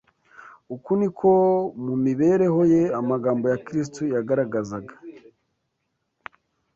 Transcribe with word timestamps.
Uko 0.75 0.89
ni 0.99 1.09
ko 1.17 1.31
mu 1.85 1.95
mibereho 2.05 2.61
ye 2.73 2.83
amagambo 2.99 3.45
ya 3.51 3.61
Kristo 3.65 4.01
yagaragazaga 4.13 4.93